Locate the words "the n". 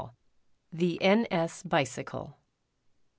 0.73-1.27